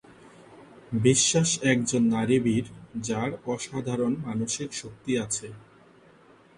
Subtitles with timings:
[1.01, 2.65] বিশ্বাস একজন নারী বীর
[3.01, 5.47] যার অসাধারণ মানসিক শক্তি আছে।